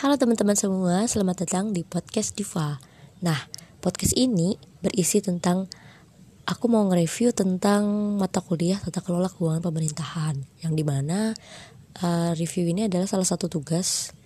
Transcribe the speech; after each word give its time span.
Halo 0.00 0.16
teman-teman 0.16 0.56
semua, 0.56 1.04
selamat 1.04 1.44
datang 1.44 1.76
di 1.76 1.84
podcast 1.84 2.32
Diva. 2.32 2.80
Nah, 3.20 3.36
podcast 3.84 4.16
ini 4.16 4.56
berisi 4.80 5.20
tentang 5.20 5.68
aku 6.48 6.72
mau 6.72 6.88
nge-review 6.88 7.36
tentang 7.36 8.16
mata 8.16 8.40
kuliah 8.40 8.80
tata 8.80 9.04
kelola 9.04 9.28
keuangan 9.28 9.60
pemerintahan, 9.60 10.40
yang 10.64 10.72
di 10.72 10.88
mana 10.88 11.36
uh, 12.00 12.32
review 12.32 12.72
ini 12.72 12.88
adalah 12.88 13.04
salah 13.04 13.28
satu 13.28 13.52
tugas 13.52 14.16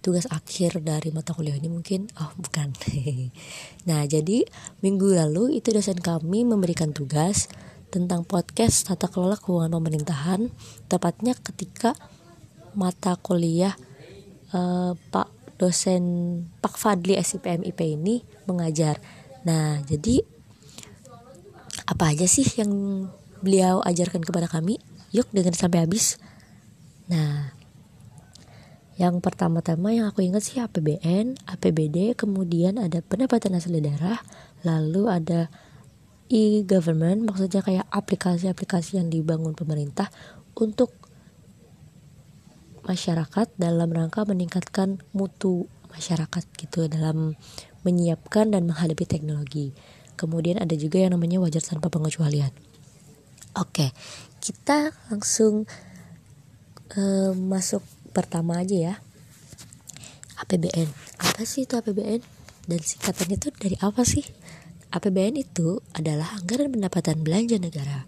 tugas 0.00 0.24
akhir 0.32 0.80
dari 0.80 1.12
mata 1.12 1.36
kuliah 1.36 1.60
ini 1.60 1.68
mungkin. 1.68 2.08
Oh 2.16 2.32
bukan. 2.40 2.72
Nah 3.84 4.08
jadi 4.08 4.48
minggu 4.80 5.12
lalu 5.12 5.60
itu 5.60 5.76
dosen 5.76 6.00
kami 6.00 6.48
memberikan 6.48 6.96
tugas 6.96 7.52
tentang 7.92 8.24
podcast 8.24 8.88
tata 8.88 9.12
kelola 9.12 9.36
keuangan 9.36 9.76
pemerintahan 9.76 10.48
tepatnya 10.88 11.36
ketika 11.36 11.92
mata 12.72 13.20
kuliah 13.20 13.76
uh, 14.54 14.92
Pak 15.10 15.28
dosen 15.60 16.02
Pak 16.64 16.80
Fadli 16.80 17.20
SIPM 17.20 17.60
IP 17.66 17.84
ini 17.84 18.24
mengajar. 18.48 18.96
Nah, 19.44 19.84
jadi 19.84 20.24
apa 21.84 22.14
aja 22.14 22.24
sih 22.24 22.46
yang 22.56 22.70
beliau 23.44 23.84
ajarkan 23.84 24.24
kepada 24.24 24.48
kami? 24.48 24.80
Yuk 25.12 25.28
dengar 25.34 25.52
sampai 25.52 25.84
habis. 25.84 26.16
Nah, 27.10 27.52
yang 29.00 29.24
pertama-tama 29.24 29.96
yang 29.96 30.12
aku 30.12 30.20
ingat 30.20 30.44
sih 30.44 30.60
APBN, 30.60 31.40
APBD, 31.48 32.12
kemudian 32.14 32.76
ada 32.76 33.00
pendapatan 33.00 33.56
asli 33.56 33.80
daerah, 33.80 34.20
lalu 34.60 35.08
ada 35.08 35.48
e-government, 36.28 37.24
maksudnya 37.24 37.64
kayak 37.64 37.88
aplikasi-aplikasi 37.88 39.00
yang 39.00 39.08
dibangun 39.08 39.56
pemerintah 39.56 40.12
untuk 40.52 40.99
masyarakat 42.84 43.48
dalam 43.56 43.90
rangka 43.90 44.24
meningkatkan 44.24 45.02
mutu 45.12 45.66
masyarakat 45.90 46.44
gitu 46.56 46.86
dalam 46.86 47.34
menyiapkan 47.82 48.52
dan 48.54 48.68
menghadapi 48.68 49.04
teknologi. 49.08 49.72
Kemudian 50.14 50.60
ada 50.60 50.76
juga 50.76 51.00
yang 51.00 51.16
namanya 51.16 51.40
wajar 51.40 51.64
tanpa 51.64 51.88
pengecualian. 51.88 52.52
Oke, 53.56 53.90
kita 54.38 54.92
langsung 55.10 55.64
uh, 56.94 57.32
masuk 57.34 57.82
pertama 58.12 58.60
aja 58.60 58.76
ya. 58.76 58.94
APBN. 60.40 60.88
Apa 61.20 61.42
sih 61.44 61.64
itu 61.64 61.76
APBN? 61.76 62.20
Dan 62.68 62.80
singkatannya 62.80 63.36
itu 63.36 63.48
dari 63.56 63.76
apa 63.80 64.04
sih? 64.04 64.22
APBN 64.90 65.40
itu 65.40 65.80
adalah 65.94 66.36
anggaran 66.38 66.74
pendapatan 66.74 67.22
belanja 67.22 67.56
negara 67.62 68.06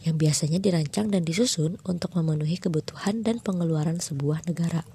yang 0.00 0.16
biasanya 0.16 0.56
dirancang 0.60 1.12
dan 1.12 1.24
disusun 1.24 1.76
untuk 1.84 2.16
memenuhi 2.16 2.56
kebutuhan 2.56 3.20
dan 3.20 3.40
pengeluaran 3.40 4.00
sebuah 4.00 4.48
negara. 4.48 4.88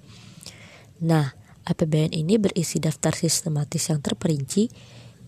Nah, 1.02 1.34
APBN 1.66 2.14
ini 2.14 2.38
berisi 2.38 2.78
daftar 2.78 3.14
sistematis 3.14 3.90
yang 3.90 4.02
terperinci 4.02 4.70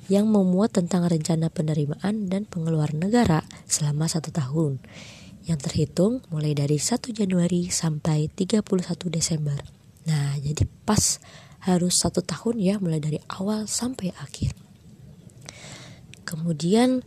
yang 0.09 0.31
memuat 0.31 0.79
tentang 0.81 1.05
rencana 1.05 1.53
penerimaan 1.53 2.33
dan 2.33 2.49
pengeluaran 2.49 2.97
negara 2.97 3.45
selama 3.69 4.09
satu 4.09 4.33
tahun 4.33 4.81
yang 5.45 5.61
terhitung 5.61 6.25
mulai 6.33 6.57
dari 6.57 6.81
1 6.81 7.13
Januari 7.13 7.69
sampai 7.69 8.33
31 8.33 8.65
Desember. 9.13 9.61
Nah, 10.09 10.37
jadi 10.41 10.65
pas 10.89 11.21
harus 11.69 11.95
satu 12.01 12.25
tahun 12.25 12.57
ya 12.63 12.75
mulai 12.81 13.01
dari 13.03 13.21
awal 13.29 13.69
sampai 13.69 14.15
akhir. 14.17 14.57
Kemudian 16.25 17.05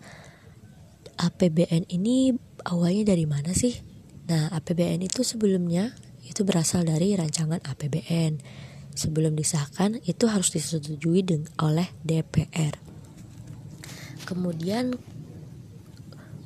APBN 1.21 1.89
ini 1.93 2.33
awalnya 2.65 3.13
dari 3.13 3.25
mana 3.29 3.51
sih? 3.53 3.77
Nah, 4.29 4.47
APBN 4.53 5.03
itu 5.05 5.25
sebelumnya 5.25 5.91
itu 6.23 6.45
berasal 6.47 6.87
dari 6.87 7.13
rancangan 7.17 7.59
APBN. 7.61 8.39
Sebelum 8.91 9.35
disahkan 9.35 9.99
itu 10.03 10.27
harus 10.27 10.51
disetujui 10.51 11.23
oleh 11.63 11.87
DPR. 12.03 12.75
Kemudian 14.27 14.95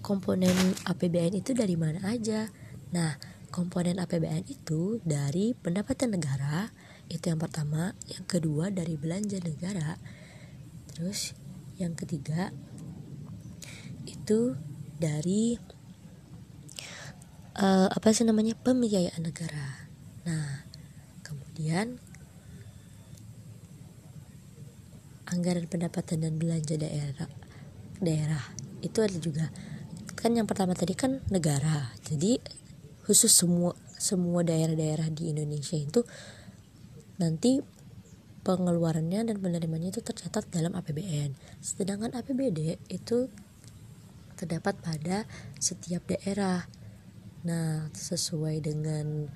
komponen 0.05 0.53
APBN 0.85 1.41
itu 1.41 1.57
dari 1.57 1.73
mana 1.73 2.05
aja? 2.13 2.49
Nah, 2.93 3.17
komponen 3.49 3.97
APBN 3.97 4.45
itu 4.45 5.01
dari 5.01 5.57
pendapatan 5.57 6.13
negara, 6.13 6.69
itu 7.09 7.29
yang 7.33 7.41
pertama, 7.41 7.97
yang 8.05 8.25
kedua 8.29 8.69
dari 8.69 8.93
belanja 8.97 9.41
negara, 9.41 9.97
terus 10.93 11.33
yang 11.81 11.97
ketiga 11.97 12.53
itu 14.05 14.53
dari 15.01 15.57
uh, 17.59 17.87
apa 17.91 18.11
sih 18.11 18.27
namanya 18.27 18.55
pembiayaan 18.59 19.23
negara. 19.23 19.87
Nah, 20.27 20.67
kemudian 21.23 21.99
anggaran 25.25 25.65
pendapatan 25.65 26.23
dan 26.23 26.33
belanja 26.37 26.75
daerah 26.77 27.27
daerah 27.99 28.43
itu 28.83 28.99
ada 29.01 29.17
juga. 29.17 29.45
Kan 30.15 30.35
yang 30.35 30.47
pertama 30.47 30.75
tadi 30.75 30.93
kan 30.95 31.23
negara. 31.31 31.91
Jadi 32.03 32.39
khusus 33.05 33.31
semua 33.31 33.77
semua 33.95 34.43
daerah-daerah 34.43 35.07
di 35.13 35.31
Indonesia 35.31 35.77
itu 35.79 36.03
nanti 37.15 37.63
pengeluarannya 38.45 39.25
dan 39.25 39.35
penerimaannya 39.41 39.89
itu 39.89 40.05
tercatat 40.05 40.45
dalam 40.53 40.77
APBN 40.77 41.33
sedangkan 41.63 42.13
APBD 42.13 42.77
itu 42.93 43.31
terdapat 44.37 44.77
pada 44.83 45.25
setiap 45.57 46.05
daerah 46.05 46.67
Nah, 47.45 47.93
sesuai 47.93 48.57
dengan 48.65 49.29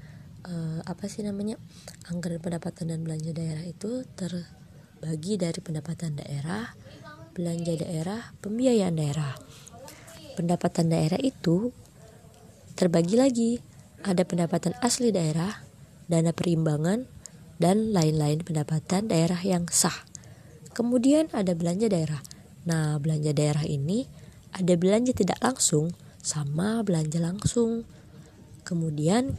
uh, 0.50 0.82
apa 0.82 1.06
sih 1.06 1.22
namanya 1.22 1.62
anggaran 2.10 2.42
pendapatan 2.42 2.90
dan 2.90 3.06
belanja 3.06 3.32
daerah 3.38 3.62
itu 3.62 4.02
terbagi 4.18 5.38
dari 5.38 5.60
pendapatan 5.62 6.18
daerah, 6.18 6.74
belanja 7.38 7.86
daerah, 7.86 8.34
pembiayaan 8.42 8.98
daerah. 8.98 9.38
Pendapatan 10.34 10.90
daerah 10.90 11.22
itu 11.22 11.70
terbagi 12.74 13.14
lagi 13.14 13.52
ada 14.02 14.26
pendapatan 14.26 14.74
asli 14.82 15.14
daerah, 15.14 15.62
dana 16.10 16.34
perimbangan, 16.34 17.06
dan 17.60 17.92
lain-lain 17.92 18.42
pendapatan 18.42 19.12
daerah 19.12 19.38
yang 19.44 19.68
sah. 19.70 20.08
Kemudian 20.72 21.28
ada 21.36 21.52
belanja 21.54 21.92
daerah. 21.92 22.24
Nah, 22.64 22.96
belanja 22.98 23.36
daerah 23.36 23.68
ini 23.68 24.08
ada 24.56 24.74
belanja 24.80 25.12
tidak 25.12 25.38
langsung 25.44 25.92
sama 26.24 26.80
belanja 26.88 27.20
langsung. 27.20 27.84
Kemudian 28.70 29.34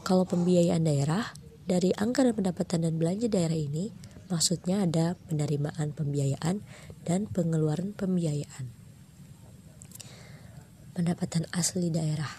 kalau 0.00 0.24
pembiayaan 0.24 0.88
daerah 0.88 1.36
dari 1.68 1.92
anggaran 1.92 2.32
pendapatan 2.32 2.88
dan 2.88 2.96
belanja 2.96 3.28
daerah 3.28 3.52
ini 3.52 3.92
maksudnya 4.32 4.80
ada 4.80 5.12
penerimaan 5.28 5.92
pembiayaan 5.92 6.64
dan 7.04 7.28
pengeluaran 7.28 7.92
pembiayaan. 7.92 8.72
Pendapatan 10.96 11.44
asli 11.52 11.92
daerah. 11.92 12.32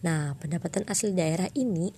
Nah, 0.00 0.32
pendapatan 0.40 0.88
asli 0.88 1.12
daerah 1.12 1.52
ini 1.52 1.92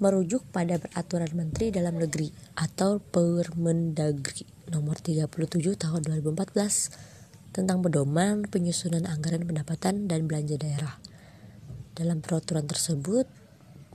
merujuk 0.00 0.48
pada 0.48 0.80
peraturan 0.80 1.28
Menteri 1.36 1.68
Dalam 1.68 2.00
Negeri 2.00 2.32
atau 2.56 2.96
Permendagri 2.96 4.48
nomor 4.72 4.96
37 5.04 5.28
tahun 5.76 6.00
2014 6.24 7.52
tentang 7.52 7.84
pedoman 7.84 8.48
penyusunan 8.48 9.04
anggaran 9.04 9.44
pendapatan 9.44 10.08
dan 10.08 10.24
belanja 10.24 10.56
daerah. 10.56 10.96
Dalam 11.96 12.20
peraturan 12.20 12.68
tersebut, 12.68 13.24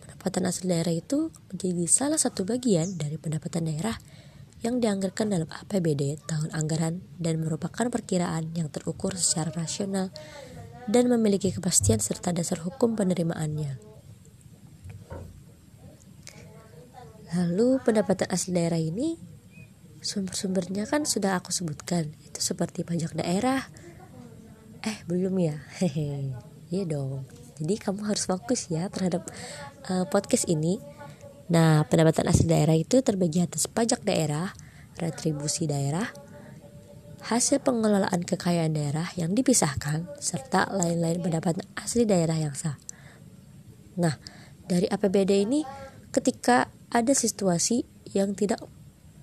pendapatan 0.01 0.49
asli 0.49 0.73
daerah 0.73 0.89
itu 0.89 1.29
menjadi 1.53 1.85
salah 1.85 2.17
satu 2.17 2.49
bagian 2.49 2.97
dari 2.97 3.21
pendapatan 3.21 3.69
daerah 3.69 3.93
yang 4.65 4.81
dianggarkan 4.81 5.29
dalam 5.29 5.45
APBD 5.45 6.17
tahun 6.25 6.49
anggaran 6.49 7.05
dan 7.21 7.37
merupakan 7.37 7.93
perkiraan 7.93 8.57
yang 8.57 8.73
terukur 8.73 9.13
secara 9.13 9.53
rasional 9.53 10.09
dan 10.89 11.13
memiliki 11.13 11.53
kepastian 11.53 12.01
serta 12.01 12.33
dasar 12.33 12.61
hukum 12.65 12.97
penerimaannya. 12.97 13.77
Lalu 17.37 17.79
pendapatan 17.85 18.33
asli 18.33 18.57
daerah 18.57 18.81
ini 18.81 19.15
sumber-sumbernya 20.01 20.89
kan 20.89 21.05
sudah 21.05 21.37
aku 21.37 21.53
sebutkan 21.53 22.11
itu 22.25 22.41
seperti 22.41 22.81
pajak 22.81 23.13
daerah. 23.13 23.61
Eh 24.81 25.05
belum 25.05 25.37
ya? 25.37 25.55
Hehe, 25.85 26.33
iya 26.73 26.83
dong. 26.89 27.40
Jadi 27.61 27.77
kamu 27.77 28.09
harus 28.09 28.25
fokus 28.25 28.73
ya 28.73 28.89
terhadap 28.89 29.29
uh, 29.85 30.09
podcast 30.09 30.49
ini. 30.49 30.81
Nah, 31.53 31.85
pendapatan 31.85 32.25
asli 32.25 32.49
daerah 32.49 32.73
itu 32.73 33.05
terbagi 33.05 33.45
atas 33.45 33.69
pajak 33.69 34.01
daerah, 34.01 34.49
retribusi 34.97 35.69
daerah, 35.69 36.09
hasil 37.21 37.61
pengelolaan 37.61 38.25
kekayaan 38.25 38.73
daerah 38.73 39.05
yang 39.13 39.37
dipisahkan, 39.37 40.09
serta 40.17 40.73
lain-lain 40.73 41.21
pendapatan 41.21 41.67
asli 41.77 42.09
daerah 42.09 42.39
yang 42.39 42.57
sah. 42.57 42.81
Nah, 44.01 44.17
dari 44.65 44.89
APBD 44.89 45.45
ini 45.45 45.61
ketika 46.09 46.71
ada 46.89 47.13
situasi 47.13 47.85
yang 48.15 48.33
tidak 48.33 48.63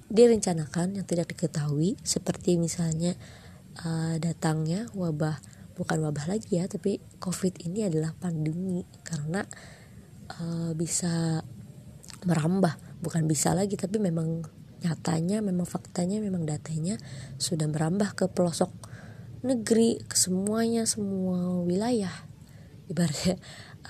direncanakan, 0.08 1.00
yang 1.00 1.06
tidak 1.08 1.32
diketahui, 1.34 1.98
seperti 2.06 2.56
misalnya 2.56 3.18
uh, 3.82 4.16
datangnya 4.16 4.88
wabah 4.96 5.57
bukan 5.78 6.02
wabah 6.02 6.26
lagi 6.26 6.58
ya 6.58 6.66
tapi 6.66 6.98
covid 7.22 7.62
ini 7.62 7.86
adalah 7.86 8.10
pandemi. 8.18 8.82
Karena 9.06 9.46
uh, 10.34 10.74
bisa 10.74 11.40
merambah. 12.26 12.74
Bukan 12.98 13.30
bisa 13.30 13.54
lagi 13.54 13.78
tapi 13.78 14.02
memang 14.02 14.42
nyatanya 14.78 15.42
memang 15.42 15.66
faktanya 15.66 16.22
memang 16.22 16.46
datanya 16.46 17.02
sudah 17.34 17.66
merambah 17.66 18.14
ke 18.14 18.30
pelosok 18.30 18.70
negeri 19.42 20.02
ke 20.02 20.18
semuanya 20.18 20.82
semua 20.82 21.62
wilayah. 21.62 22.12
Ibaratnya 22.90 23.38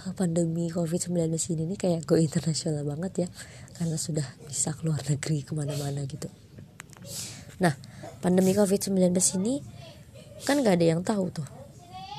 eh, 0.05 0.13
pandemi 0.13 0.69
covid-19 0.69 1.33
ini 1.57 1.81
kayak 1.81 2.05
go 2.05 2.21
internasional 2.21 2.85
banget 2.85 3.25
ya. 3.25 3.29
Karena 3.81 3.97
sudah 3.97 4.29
bisa 4.45 4.77
keluar 4.77 5.01
negeri 5.09 5.41
ke 5.41 5.57
mana-mana 5.57 6.05
gitu. 6.05 6.29
Nah 7.65 7.73
pandemi 8.21 8.53
covid-19 8.53 9.15
ini 9.41 9.63
kan 10.43 10.63
gak 10.63 10.79
ada 10.79 10.87
yang 10.95 11.03
tahu 11.03 11.35
tuh 11.35 11.58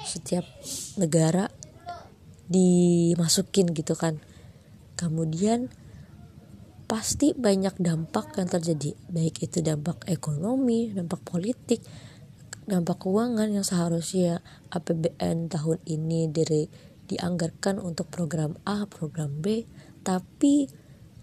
setiap 0.09 0.45
negara 0.97 1.53
dimasukin 2.49 3.69
gitu 3.77 3.93
kan. 3.93 4.17
Kemudian 4.97 5.69
pasti 6.89 7.37
banyak 7.37 7.77
dampak 7.77 8.33
yang 8.41 8.49
terjadi. 8.49 8.97
Baik 9.13 9.45
itu 9.45 9.61
dampak 9.61 10.09
ekonomi 10.09 10.89
dampak 10.89 11.21
politik 11.21 11.85
dampak 12.69 13.01
keuangan 13.01 13.49
yang 13.49 13.65
seharusnya 13.65 14.45
APBN 14.69 15.49
tahun 15.49 15.81
ini 15.89 16.29
dari 16.29 16.69
dianggarkan 17.09 17.81
untuk 17.81 18.09
program 18.13 18.57
A 18.65 18.85
program 18.85 19.41
B. 19.41 19.65
Tapi 20.05 20.69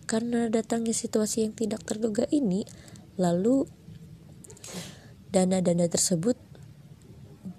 karena 0.07 0.47
datangnya 0.47 0.95
situasi 0.95 1.47
yang 1.47 1.55
tidak 1.55 1.83
terduga 1.83 2.27
ini 2.31 2.63
lalu 3.19 3.67
dana-dana 5.35 5.91
tersebut 5.91 6.39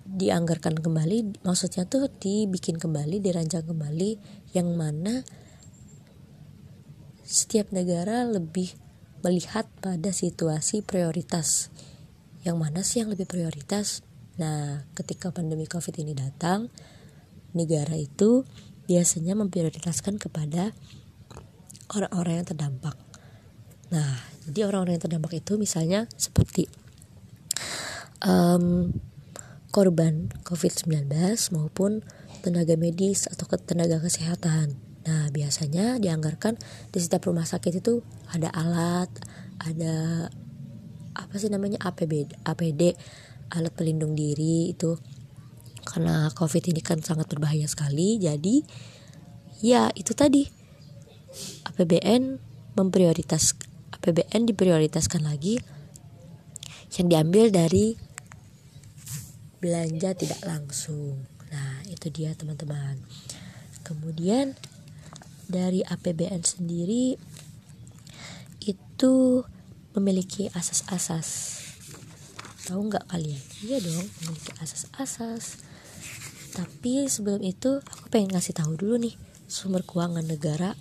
dianggarkan 0.07 0.80
kembali 0.80 1.44
maksudnya 1.44 1.83
tuh 1.83 2.07
dibikin 2.07 2.80
kembali 2.80 3.19
dirancang 3.19 3.68
kembali 3.68 4.18
yang 4.56 4.71
mana 4.80 5.27
setiap 7.27 7.75
negara 7.75 8.24
lebih 8.24 8.71
melihat 9.19 9.68
pada 9.83 10.15
situasi 10.15 10.80
prioritas. 10.80 11.68
Yang 12.48 12.57
mana 12.57 12.80
sih 12.88 13.04
yang 13.04 13.12
lebih 13.12 13.27
prioritas? 13.27 14.00
Nah, 14.39 14.88
ketika 14.95 15.36
pandemi 15.36 15.68
Covid 15.68 15.92
ini 16.00 16.15
datang, 16.15 16.71
negara 17.51 18.00
itu 18.00 18.48
biasanya 18.88 19.36
memprioritaskan 19.36 20.15
kepada 20.15 20.71
orang-orang 21.92 22.39
yang 22.39 22.48
terdampak. 22.48 22.95
Nah, 23.92 24.24
jadi 24.48 24.63
orang-orang 24.63 24.95
yang 24.95 25.03
terdampak 25.03 25.44
itu 25.44 25.60
misalnya 25.60 26.07
seperti 26.15 26.71
um, 28.24 28.95
korban 29.77 30.33
COVID-19 30.41 31.06
maupun 31.53 32.01
tenaga 32.41 32.74
medis 32.74 33.29
atau 33.29 33.45
tenaga 33.62 34.01
kesehatan. 34.01 34.74
Nah, 35.06 35.29
biasanya 35.29 36.01
dianggarkan 36.01 36.57
di 36.89 36.97
setiap 36.97 37.29
rumah 37.29 37.45
sakit 37.45 37.85
itu 37.85 38.01
ada 38.33 38.50
alat, 38.57 39.13
ada 39.62 40.25
apa 41.13 41.33
sih 41.38 41.53
namanya 41.53 41.77
APD, 41.85 42.25
APD, 42.41 42.97
alat 43.53 43.74
pelindung 43.77 44.18
diri 44.18 44.74
itu 44.74 44.97
karena 45.85 46.33
COVID 46.33 46.74
ini 46.74 46.81
kan 46.81 47.06
sangat 47.06 47.29
berbahaya 47.29 47.69
sekali. 47.69 48.18
Jadi 48.18 48.65
ya 49.62 49.94
itu 49.94 50.18
tadi 50.18 50.41
APBN 51.69 52.41
memprioritas 52.74 53.53
APBN 53.94 54.50
diprioritaskan 54.50 55.21
lagi 55.21 55.62
yang 56.97 57.13
diambil 57.13 57.53
dari 57.53 58.06
belanja 59.57 60.13
tidak 60.13 60.42
langsung. 60.45 61.25
Nah, 61.50 61.81
itu 61.88 62.12
dia 62.12 62.36
teman-teman. 62.38 63.00
Kemudian 63.81 64.54
dari 65.48 65.81
APBN 65.88 66.44
sendiri 66.44 67.15
itu 68.59 69.42
memiliki 69.95 70.51
asas-asas 70.51 71.57
tahu 72.68 72.92
nggak 72.92 73.07
kalian 73.07 73.39
iya 73.63 73.80
dong 73.80 74.04
memiliki 74.19 74.51
asas-asas 74.59 75.63
tapi 76.51 77.07
sebelum 77.07 77.39
itu 77.39 77.80
aku 77.80 78.12
pengen 78.12 78.36
ngasih 78.36 78.60
tahu 78.60 78.75
dulu 78.75 79.00
nih 79.00 79.15
sumber 79.48 79.88
keuangan 79.88 80.27
negara 80.27 80.75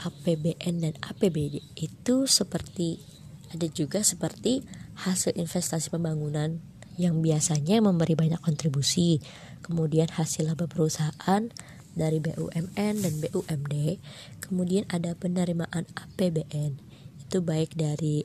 APBN 0.00 0.80
dan 0.80 0.94
APBD 1.04 1.60
itu 1.76 2.24
seperti 2.24 3.04
ada 3.52 3.68
juga 3.68 4.00
seperti 4.00 4.64
hasil 4.96 5.36
investasi 5.36 5.92
pembangunan 5.92 6.56
yang 6.96 7.20
biasanya 7.20 7.80
memberi 7.84 8.16
banyak 8.16 8.40
kontribusi. 8.40 9.20
Kemudian 9.64 10.08
hasil 10.12 10.48
laba 10.52 10.68
perusahaan 10.68 11.48
dari 11.96 12.20
BUMN 12.20 12.94
dan 13.00 13.14
BUMD 13.24 13.96
kemudian 14.44 14.84
ada 14.92 15.16
penerimaan 15.16 15.88
APBN 15.96 16.76
itu 17.24 17.38
baik 17.40 17.72
dari 17.72 18.22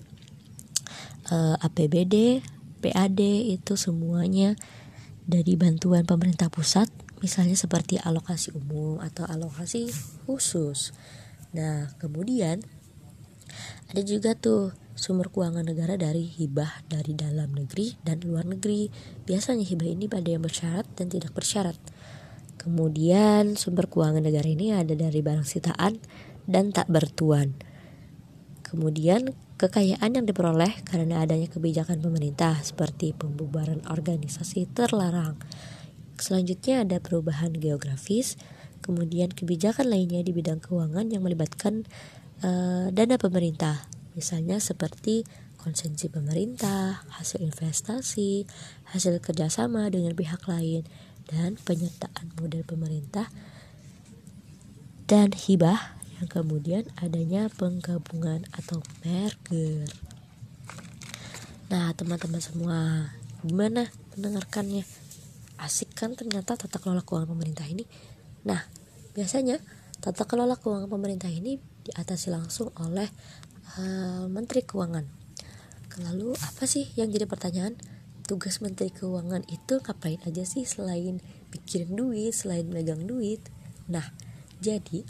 uh, 1.32 1.56
eh, 1.56 1.66
APBD 1.66 2.44
PAD 2.84 3.22
itu 3.56 3.80
semuanya 3.80 4.60
dari 5.24 5.56
bantuan 5.56 6.04
pemerintah 6.04 6.52
pusat 6.52 6.92
misalnya 7.24 7.56
seperti 7.56 7.96
alokasi 7.96 8.52
umum 8.52 9.00
atau 9.00 9.24
alokasi 9.24 9.88
khusus. 10.28 10.92
Nah 11.56 11.96
kemudian 12.02 12.60
ada 13.88 14.02
juga 14.04 14.36
tuh 14.36 14.76
sumber 14.94 15.32
keuangan 15.32 15.66
negara 15.66 15.96
dari 15.96 16.28
hibah 16.28 16.86
dari 16.88 17.16
dalam 17.16 17.52
negeri 17.56 17.96
dan 18.04 18.22
luar 18.24 18.48
negeri 18.48 18.92
biasanya 19.26 19.64
hibah 19.64 19.90
ini 19.90 20.06
pada 20.12 20.28
yang 20.32 20.44
bersyarat 20.44 20.88
dan 20.96 21.08
tidak 21.08 21.32
bersyarat 21.36 21.80
Kemudian 22.62 23.58
sumber 23.58 23.90
keuangan 23.90 24.22
negara 24.22 24.46
ini 24.46 24.70
ada 24.70 24.94
dari 24.94 25.26
barang 25.26 25.50
sitaan 25.50 25.98
dan 26.46 26.70
tak 26.70 26.94
bertuan. 26.94 27.58
Kemudian 28.62 29.34
kekayaan 29.58 30.22
yang 30.22 30.30
diperoleh 30.30 30.86
karena 30.86 31.26
adanya 31.26 31.50
kebijakan 31.50 32.06
pemerintah 32.06 32.62
seperti 32.62 33.18
pembubaran 33.18 33.82
organisasi 33.90 34.70
terlarang. 34.78 35.42
Selanjutnya 36.22 36.86
ada 36.86 37.02
perubahan 37.02 37.50
geografis, 37.58 38.38
kemudian 38.86 39.34
kebijakan 39.34 39.90
lainnya 39.90 40.22
di 40.22 40.30
bidang 40.30 40.62
keuangan 40.62 41.10
yang 41.10 41.26
melibatkan 41.26 41.90
uh, 42.46 42.94
dana 42.94 43.18
pemerintah, 43.18 43.90
misalnya 44.18 44.58
seperti 44.60 45.24
konsensi 45.62 46.10
pemerintah, 46.10 47.06
hasil 47.22 47.46
investasi, 47.46 48.50
hasil 48.90 49.22
kerjasama 49.22 49.88
dengan 49.94 50.18
pihak 50.18 50.50
lain, 50.50 50.82
dan 51.30 51.56
penyertaan 51.62 52.34
modal 52.36 52.66
pemerintah 52.66 53.30
dan 55.06 55.36
hibah 55.36 56.00
yang 56.18 56.28
kemudian 56.32 56.84
adanya 56.98 57.52
penggabungan 57.52 58.48
atau 58.56 58.80
merger. 59.04 59.90
Nah, 61.68 61.92
teman-teman 61.96 62.40
semua, 62.40 63.12
gimana 63.44 63.88
mendengarkannya? 64.16 64.84
Asik 65.62 65.94
kan 65.94 66.18
ternyata 66.18 66.58
tata 66.58 66.80
kelola 66.80 67.06
keuangan 67.06 67.32
pemerintah 67.32 67.68
ini? 67.70 67.86
Nah, 68.48 68.66
biasanya 69.14 69.62
tata 70.02 70.26
kelola 70.26 70.58
keuangan 70.58 70.90
pemerintah 70.90 71.30
ini 71.30 71.60
diatasi 71.60 72.34
langsung 72.34 72.74
oleh 72.78 73.08
uh, 73.78 74.26
Menteri 74.28 74.66
Keuangan. 74.66 75.06
Lalu 76.02 76.34
apa 76.40 76.64
sih 76.66 76.88
yang 76.96 77.12
jadi 77.12 77.28
pertanyaan? 77.28 77.76
tugas 78.32 78.64
menteri 78.64 78.96
keuangan 78.96 79.44
itu 79.52 79.84
ngapain 79.84 80.16
aja 80.24 80.48
sih 80.48 80.64
selain 80.64 81.20
pikirin 81.52 82.00
duit 82.00 82.32
selain 82.32 82.64
megang 82.64 83.04
duit 83.04 83.44
nah 83.92 84.08
jadi 84.64 85.04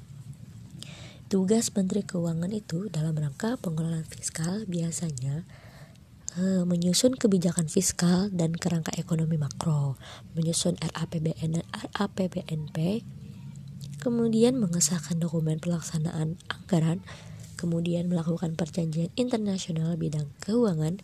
tugas 1.30 1.70
menteri 1.70 2.01
keuangan 2.01 2.50
itu 2.50 2.89
dalam 2.89 3.13
rangka 3.13 3.62
pengelolaan 3.62 4.10
fiskal 4.10 4.65
biasanya 4.65 5.46
e, 6.34 6.65
menyusun 6.65 7.13
kebijakan 7.13 7.70
fiskal 7.70 8.34
dan 8.34 8.58
kerangka 8.58 8.89
ekonomi 8.98 9.38
makro 9.38 10.01
menyusun 10.34 10.82
RAPBN 10.82 11.62
dan 11.62 11.65
RAPBNP 11.94 13.06
kemudian 14.01 14.58
mengesahkan 14.58 15.22
dokumen 15.22 15.62
pelaksanaan 15.62 16.41
anggaran 16.50 17.06
kemudian 17.62 18.10
melakukan 18.10 18.58
perjanjian 18.58 19.13
internasional 19.13 19.94
bidang 19.94 20.34
keuangan 20.41 20.98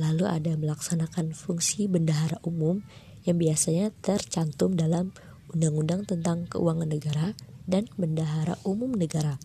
Lalu 0.00 0.24
ada 0.24 0.52
melaksanakan 0.56 1.36
fungsi 1.36 1.84
bendahara 1.84 2.40
umum 2.48 2.80
yang 3.28 3.36
biasanya 3.36 3.92
tercantum 4.00 4.72
dalam 4.72 5.12
Undang-Undang 5.52 6.08
tentang 6.08 6.48
Keuangan 6.48 6.88
Negara 6.88 7.36
dan 7.68 7.84
Bendahara 8.00 8.56
Umum 8.64 8.96
Negara. 8.96 9.36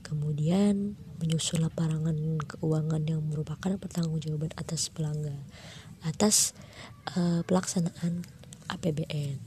Kemudian 0.00 0.96
menyusun 1.20 1.60
laporan 1.60 2.02
keuangan 2.42 3.04
yang 3.04 3.22
merupakan 3.22 3.78
pertanggungjawaban 3.78 4.50
atas 4.58 4.90
pelanggan 4.90 5.38
atas 6.02 6.56
uh, 7.14 7.46
pelaksanaan 7.46 8.26
APBN. 8.66 9.38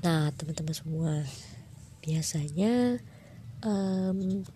Nah, 0.00 0.32
teman-teman 0.32 0.72
semua, 0.72 1.12
biasanya 2.00 3.04
um, 3.60 4.48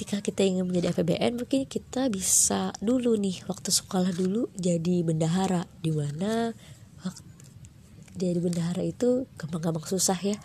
ketika 0.00 0.24
kita 0.24 0.48
ingin 0.48 0.64
menjadi 0.64 0.96
APBN 0.96 1.44
mungkin 1.44 1.68
kita 1.68 2.08
bisa 2.08 2.72
dulu 2.80 3.20
nih 3.20 3.44
waktu 3.44 3.68
sekolah 3.68 4.16
dulu 4.16 4.48
jadi 4.56 5.04
bendahara. 5.04 5.68
Di 5.84 5.92
mana 5.92 6.56
jadi 8.16 8.40
bendahara 8.40 8.80
itu 8.80 9.28
gampang-gampang 9.36 9.84
susah 9.84 10.16
ya. 10.24 10.40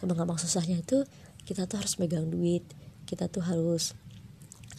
Gampang-gampang 0.00 0.40
susahnya 0.40 0.80
itu 0.80 1.04
kita 1.44 1.68
tuh 1.68 1.84
harus 1.84 2.00
megang 2.00 2.32
duit 2.32 2.64
kita 3.04 3.28
tuh 3.28 3.44
harus 3.44 3.92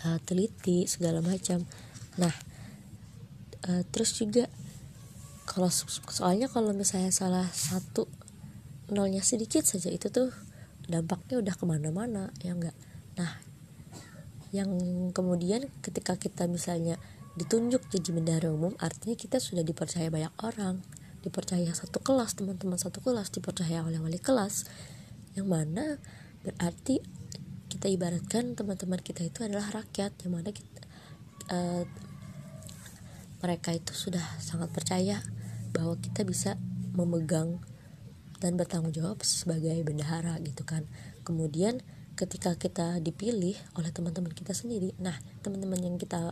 uh, 0.01 0.17
teliti 0.25 0.89
segala 0.89 1.21
macam. 1.21 1.61
Nah 2.17 2.33
uh, 3.69 3.85
terus 3.93 4.17
juga 4.17 4.49
kalau 5.45 5.69
soalnya 6.09 6.49
kalau 6.49 6.73
misalnya 6.73 7.13
salah 7.13 7.45
satu 7.53 8.09
nolnya 8.89 9.21
sedikit 9.21 9.61
saja 9.61 9.93
itu 9.93 10.09
tuh 10.09 10.33
dampaknya 10.89 11.37
udah 11.37 11.53
ke 11.53 11.65
mana-mana 11.69 12.33
ya 12.41 12.53
enggak 12.53 12.77
nah 13.17 13.44
yang 14.55 14.71
kemudian 15.11 15.67
ketika 15.83 16.15
kita 16.15 16.47
misalnya 16.47 16.95
ditunjuk 17.35 17.91
jadi 17.91 18.09
bendahara 18.15 18.49
umum 18.55 18.71
artinya 18.79 19.19
kita 19.19 19.43
sudah 19.43 19.67
dipercaya 19.67 20.07
banyak 20.07 20.31
orang. 20.39 20.79
Dipercaya 21.19 21.67
satu 21.75 21.99
kelas 21.99 22.39
teman-teman 22.39 22.79
satu 22.79 23.03
kelas 23.03 23.35
dipercaya 23.35 23.83
oleh 23.83 23.99
wali 23.99 24.21
kelas. 24.21 24.63
Yang 25.35 25.47
mana 25.51 25.85
berarti 26.47 27.03
kita 27.67 27.91
ibaratkan 27.91 28.55
teman-teman 28.55 29.03
kita 29.03 29.27
itu 29.27 29.43
adalah 29.43 29.67
rakyat 29.83 30.15
yang 30.23 30.39
mana 30.39 30.55
kita 30.55 30.81
uh, 31.51 31.83
mereka 33.43 33.75
itu 33.75 33.91
sudah 33.91 34.23
sangat 34.39 34.71
percaya 34.71 35.19
bahwa 35.75 35.99
kita 35.99 36.23
bisa 36.23 36.55
memegang 36.95 37.59
dan 38.39 38.55
bertanggung 38.55 38.95
jawab 38.95 39.19
sebagai 39.27 39.75
bendahara 39.83 40.39
gitu 40.39 40.63
kan. 40.63 40.87
Kemudian 41.27 41.83
ketika 42.15 42.55
kita 42.55 43.03
dipilih 43.03 43.55
oleh 43.75 43.91
teman-teman 43.91 44.31
kita 44.31 44.55
sendiri. 44.55 44.95
Nah 45.03 45.15
teman-teman 45.43 45.79
yang 45.83 45.95
kita 45.99 46.31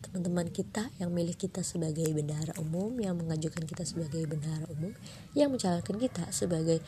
teman-teman 0.00 0.48
kita 0.48 0.88
yang 0.96 1.12
milih 1.12 1.36
kita 1.36 1.60
sebagai 1.60 2.08
bendahara 2.16 2.56
umum 2.56 2.94
yang 2.96 3.18
mengajukan 3.20 3.68
kita 3.68 3.84
sebagai 3.84 4.24
bendahara 4.24 4.64
umum 4.72 4.96
yang 5.36 5.52
mencalonkan 5.52 5.96
kita 6.00 6.24
sebagai 6.32 6.80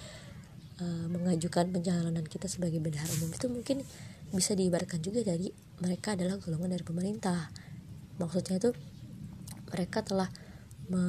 uh, 0.80 1.06
mengajukan 1.12 1.68
pencalonan 1.68 2.24
kita 2.24 2.48
sebagai 2.48 2.80
bendahara 2.80 3.10
umum 3.20 3.28
itu 3.34 3.46
mungkin 3.52 3.84
bisa 4.32 4.56
diibaratkan 4.56 5.00
juga 5.04 5.24
dari 5.24 5.52
mereka 5.80 6.16
adalah 6.16 6.40
golongan 6.40 6.72
dari 6.76 6.84
pemerintah. 6.84 7.52
Maksudnya 8.16 8.56
itu 8.60 8.70
mereka 9.68 10.00
telah 10.00 10.28
me, 10.88 11.02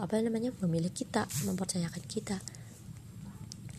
apa 0.00 0.20
namanya 0.20 0.52
memilih 0.64 0.92
kita 0.92 1.28
mempercayakan 1.44 2.04
kita. 2.08 2.40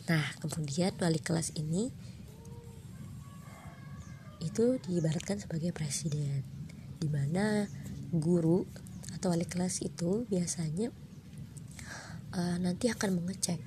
Nah 0.05 0.25
kemudian 0.41 0.93
wali 1.01 1.17
kelas 1.17 1.53
ini 1.57 1.89
itu 4.45 4.77
diibaratkan 4.85 5.41
sebagai 5.41 5.73
presiden 5.73 6.45
di 7.01 7.09
mana 7.09 7.65
guru 8.13 8.63
atau 9.17 9.33
wali 9.33 9.43
kelas 9.49 9.81
itu 9.81 10.29
biasanya 10.29 10.93
uh, 12.37 12.57
nanti 12.61 12.87
akan 12.93 13.19
mengecek 13.19 13.59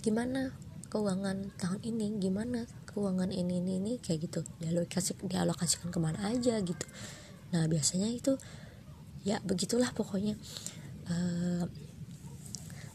gimana 0.00 0.54
keuangan 0.90 1.54
tahun 1.60 1.80
ini 1.84 2.18
gimana 2.18 2.66
keuangan 2.90 3.30
ini 3.30 3.62
ini 3.62 3.78
ini 3.78 3.92
kayak 4.02 4.26
gitu. 4.26 4.40
Dialokasi 4.58 5.14
dialokasikan 5.22 5.94
ke 5.94 5.98
mana 6.02 6.18
aja 6.26 6.58
gitu. 6.58 6.86
Nah 7.54 7.70
biasanya 7.70 8.10
itu 8.10 8.34
ya 9.22 9.38
begitulah 9.46 9.94
pokoknya 9.94 10.34
uh, 11.06 11.64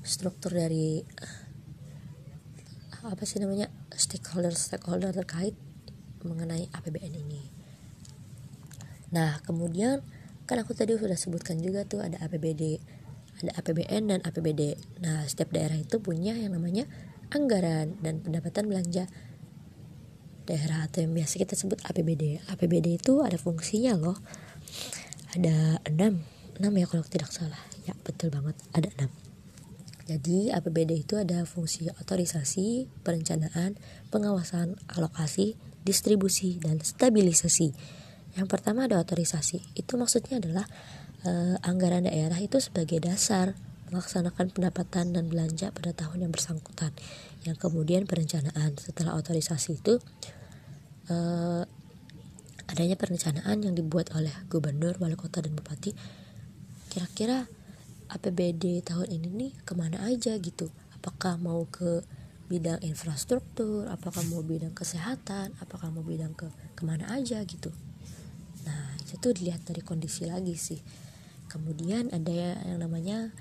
struktur 0.04 0.52
dari 0.52 1.06
uh, 3.00 3.14
apa 3.14 3.24
sih 3.24 3.40
namanya 3.40 3.70
stakeholder 3.96 4.52
stakeholder 4.52 5.14
terkait 5.14 5.56
mengenai 6.26 6.68
APBN 6.74 7.14
ini. 7.16 7.44
Nah, 9.14 9.40
kemudian 9.46 10.04
kan 10.46 10.62
aku 10.62 10.74
tadi 10.78 10.98
sudah 10.98 11.18
sebutkan 11.18 11.62
juga 11.62 11.86
tuh 11.88 12.02
ada 12.02 12.20
APBD, 12.22 12.82
ada 13.42 13.52
APBN 13.62 14.12
dan 14.12 14.20
APBD. 14.26 14.78
Nah, 15.02 15.24
setiap 15.26 15.54
daerah 15.54 15.78
itu 15.78 16.02
punya 16.02 16.36
yang 16.36 16.54
namanya 16.54 16.90
anggaran 17.34 17.98
dan 18.02 18.22
pendapatan 18.22 18.70
belanja 18.70 19.10
daerah 20.46 20.86
atau 20.86 21.02
yang 21.02 21.14
biasa 21.18 21.42
kita 21.42 21.58
sebut 21.58 21.82
APBD. 21.90 22.42
APBD 22.54 23.02
itu 23.02 23.26
ada 23.26 23.36
fungsinya 23.36 23.98
loh. 23.98 24.18
Ada 25.34 25.82
enam, 25.90 26.22
enam 26.62 26.74
ya 26.78 26.86
kalau 26.86 27.04
tidak 27.06 27.34
salah. 27.34 27.60
Ya, 27.90 27.98
betul 28.06 28.30
banget, 28.30 28.56
ada 28.72 28.90
enam. 29.02 29.12
Jadi 30.06 30.54
APBD 30.54 31.02
itu 31.02 31.18
ada 31.18 31.50
fungsi 31.50 31.90
otorisasi, 31.90 32.86
perencanaan, 33.02 33.74
pengawasan, 34.14 34.78
alokasi, 34.86 35.58
distribusi, 35.86 36.58
dan 36.58 36.82
stabilisasi. 36.82 37.72
Yang 38.36 38.48
pertama 38.50 38.90
ada 38.90 39.00
otorisasi. 39.00 39.62
Itu 39.78 39.96
maksudnya 39.96 40.42
adalah 40.42 40.66
eh, 41.24 41.56
anggaran 41.64 42.10
daerah 42.10 42.42
itu 42.42 42.60
sebagai 42.60 43.00
dasar 43.00 43.56
melaksanakan 43.94 44.50
pendapatan 44.50 45.14
dan 45.14 45.30
belanja 45.30 45.70
pada 45.72 45.94
tahun 45.94 46.28
yang 46.28 46.34
bersangkutan. 46.34 46.92
Yang 47.46 47.62
kemudian 47.62 48.10
perencanaan. 48.10 48.76
Setelah 48.76 49.16
otorisasi 49.16 49.80
itu 49.80 50.02
eh, 51.08 51.64
adanya 52.66 52.98
perencanaan 52.98 53.62
yang 53.62 53.78
dibuat 53.78 54.12
oleh 54.18 54.34
gubernur, 54.50 54.98
wali 54.98 55.16
kota, 55.16 55.40
dan 55.40 55.54
bupati. 55.54 55.94
Kira-kira 56.90 57.46
APBD 58.10 58.82
tahun 58.82 59.08
ini 59.10 59.28
nih 59.30 59.52
ke 59.64 59.74
mana 59.78 60.02
aja 60.10 60.34
gitu? 60.42 60.74
Apakah 60.98 61.38
mau 61.38 61.70
ke 61.70 62.02
bidang 62.46 62.78
infrastruktur 62.86 63.90
apakah 63.90 64.22
mau 64.30 64.46
bidang 64.46 64.78
kesehatan 64.78 65.58
apakah 65.58 65.90
mau 65.90 66.06
bidang 66.06 66.38
ke 66.38 66.46
ke 66.78 66.82
mana 66.86 67.10
aja 67.10 67.42
gitu. 67.42 67.74
Nah 68.66 68.94
itu 69.02 69.28
dilihat 69.34 69.66
dari 69.66 69.82
kondisi 69.82 70.30
lagi 70.30 70.54
sih. 70.54 70.82
Kemudian 71.50 72.14
ada 72.14 72.34
yang 72.66 72.82
namanya 72.82 73.34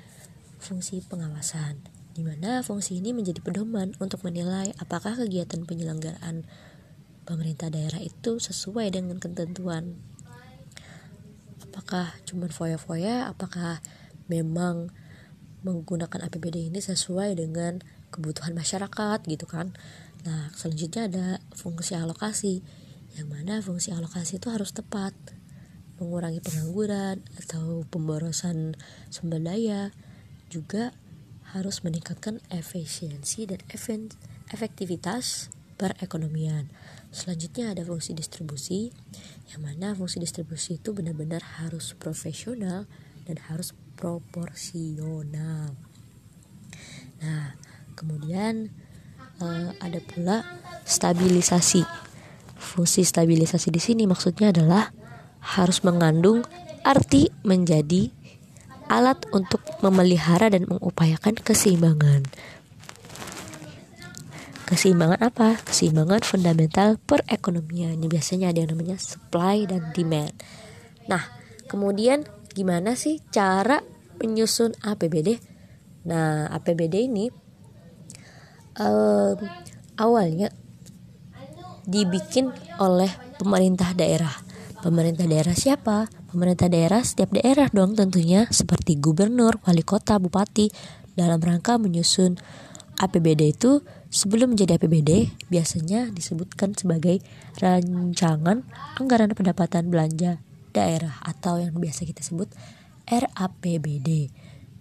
fungsi 0.57 1.05
pengawasan 1.05 1.85
di 2.15 2.23
mana 2.23 2.63
fungsi 2.63 3.03
ini 3.03 3.11
menjadi 3.11 3.43
pedoman 3.43 3.93
untuk 3.99 4.23
menilai 4.23 4.71
apakah 4.79 5.19
kegiatan 5.19 5.67
penyelenggaraan 5.67 6.47
pemerintah 7.27 7.69
daerah 7.73 7.99
itu 7.99 8.39
sesuai 8.39 8.95
dengan 8.95 9.19
ketentuan. 9.19 9.99
Apakah 11.61 12.15
cuma 12.23 12.47
foya-foya 12.47 13.27
apakah 13.27 13.83
memang 14.31 14.95
menggunakan 15.67 16.29
APBD 16.29 16.71
ini 16.71 16.79
sesuai 16.79 17.35
dengan 17.41 17.83
kebutuhan 18.15 18.55
masyarakat 18.55 19.19
gitu 19.27 19.51
kan 19.51 19.75
nah 20.23 20.49
selanjutnya 20.55 21.11
ada 21.11 21.27
fungsi 21.53 21.99
alokasi 21.99 22.63
yang 23.19 23.29
mana 23.29 23.59
fungsi 23.59 23.91
alokasi 23.91 24.39
itu 24.39 24.49
harus 24.49 24.71
tepat 24.71 25.13
mengurangi 25.99 26.43
pengangguran 26.43 27.23
atau 27.39 27.87
pemborosan 27.91 28.75
sumber 29.11 29.39
daya 29.43 29.95
juga 30.51 30.95
harus 31.55 31.87
meningkatkan 31.87 32.43
efisiensi 32.51 33.47
dan 33.47 33.63
efektivitas 34.51 35.55
perekonomian. 35.79 36.71
Selanjutnya 37.15 37.71
ada 37.71 37.87
fungsi 37.87 38.11
distribusi, 38.11 38.91
yang 39.55 39.63
mana 39.63 39.95
fungsi 39.95 40.19
distribusi 40.19 40.83
itu 40.83 40.91
benar-benar 40.91 41.63
harus 41.63 41.95
profesional 41.95 42.91
dan 43.27 43.39
harus 43.47 43.71
proporsional. 43.95 45.79
Nah, 47.23 47.55
Kemudian 47.95 48.71
uh, 49.41 49.71
ada 49.81 49.99
pula 50.03 50.45
stabilisasi. 50.85 51.83
Fungsi 52.55 53.03
stabilisasi 53.03 53.69
di 53.71 53.81
sini 53.83 54.03
maksudnya 54.07 54.51
adalah 54.55 54.91
harus 55.45 55.85
mengandung 55.85 56.43
arti 56.85 57.29
menjadi 57.45 58.09
alat 58.89 59.25
untuk 59.33 59.65
memelihara 59.81 60.53
dan 60.53 60.69
mengupayakan 60.69 61.37
keseimbangan. 61.41 62.25
Keseimbangan 64.65 65.21
apa? 65.21 65.61
Keseimbangan 65.61 66.25
fundamental 66.25 66.97
perekonomian. 67.05 68.01
Ini 68.01 68.09
biasanya 68.09 68.49
ada 68.49 68.65
yang 68.65 68.73
namanya 68.73 68.97
supply 68.97 69.69
dan 69.69 69.93
demand. 69.93 70.33
Nah, 71.05 71.21
kemudian 71.69 72.25
gimana 72.57 72.97
sih 72.97 73.21
cara 73.29 73.85
menyusun 74.25 74.73
APBD? 74.81 75.37
Nah, 76.09 76.49
APBD 76.49 77.13
ini 77.13 77.29
uh, 78.79 79.35
awalnya 79.99 80.51
dibikin 81.85 82.51
oleh 82.81 83.11
pemerintah 83.37 83.93
daerah. 83.93 84.33
Pemerintah 84.81 85.25
daerah 85.25 85.57
siapa? 85.57 86.09
Pemerintah 86.29 86.69
daerah 86.69 87.01
setiap 87.01 87.33
daerah 87.33 87.73
dong 87.73 87.97
tentunya 87.97 88.45
seperti 88.53 89.01
gubernur, 89.01 89.61
wali 89.65 89.81
kota, 89.81 90.21
bupati 90.21 90.69
dalam 91.17 91.41
rangka 91.41 91.81
menyusun 91.81 92.37
APBD 93.01 93.55
itu 93.55 93.83
sebelum 94.13 94.55
menjadi 94.55 94.79
APBD 94.79 95.35
biasanya 95.51 96.11
disebutkan 96.15 96.77
sebagai 96.79 97.19
rancangan 97.59 98.63
anggaran 98.99 99.35
pendapatan 99.35 99.91
belanja 99.91 100.39
daerah 100.75 101.19
atau 101.23 101.59
yang 101.59 101.75
biasa 101.79 102.07
kita 102.07 102.23
sebut 102.23 102.51
RAPBD. 103.07 104.31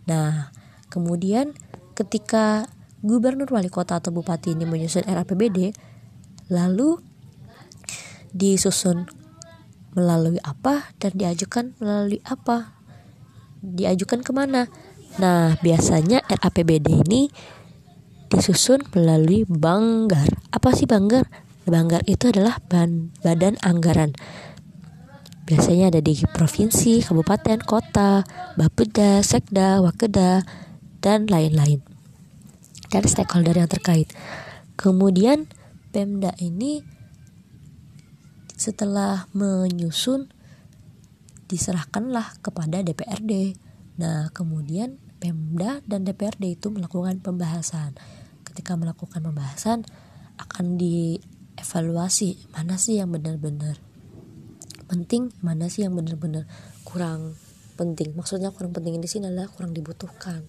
Nah, 0.10 0.54
kemudian 0.90 1.54
ketika 1.94 2.70
gubernur 3.04 3.52
wali 3.52 3.68
kota 3.68 4.00
atau 4.00 4.16
bupati 4.16 4.56
ini 4.56 4.64
menyusun 4.64 5.04
RAPBD 5.04 5.76
lalu 6.50 6.98
disusun 8.34 9.06
melalui 9.94 10.42
apa 10.42 10.90
dan 10.98 11.14
diajukan 11.14 11.78
melalui 11.78 12.24
apa 12.26 12.80
diajukan 13.62 14.26
ke 14.26 14.32
mana 14.34 14.72
nah 15.22 15.54
biasanya 15.62 16.26
RAPBD 16.26 17.06
ini 17.06 17.30
disusun 18.34 18.82
melalui 18.98 19.46
Banggar. 19.46 20.26
Apa 20.50 20.74
sih 20.74 20.90
Banggar? 20.90 21.30
Banggar 21.70 22.02
itu 22.10 22.34
adalah 22.34 22.58
badan 22.66 23.54
anggaran. 23.62 24.18
Biasanya 25.46 25.94
ada 25.94 26.02
di 26.02 26.18
provinsi, 26.34 27.06
kabupaten, 27.06 27.62
kota, 27.62 28.26
Bapeda, 28.58 29.22
Sekda, 29.22 29.84
Wakeda, 29.86 30.42
dan 31.04 31.30
lain-lain. 31.30 31.93
Dan 32.94 33.10
stakeholder 33.10 33.58
yang 33.58 33.66
terkait. 33.66 34.14
Kemudian 34.78 35.50
Pemda 35.90 36.38
ini 36.38 36.86
setelah 38.54 39.26
menyusun 39.34 40.30
diserahkanlah 41.50 42.38
kepada 42.46 42.86
DPRD. 42.86 43.58
Nah, 43.98 44.30
kemudian 44.30 45.02
Pemda 45.18 45.82
dan 45.90 46.06
DPRD 46.06 46.58
itu 46.58 46.70
melakukan 46.70 47.18
pembahasan. 47.22 47.98
Ketika 48.46 48.78
melakukan 48.78 49.26
pembahasan 49.26 49.90
akan 50.38 50.78
dievaluasi 50.78 52.50
mana 52.54 52.78
sih 52.78 53.02
yang 53.02 53.10
benar-benar 53.10 53.78
penting, 54.86 55.34
mana 55.42 55.70
sih 55.70 55.86
yang 55.86 55.98
benar-benar 55.98 56.46
kurang 56.86 57.38
penting. 57.74 58.14
Maksudnya 58.14 58.54
kurang 58.54 58.74
penting 58.74 59.02
di 59.02 59.10
sini 59.10 59.30
adalah 59.30 59.50
kurang 59.50 59.74
dibutuhkan. 59.74 60.46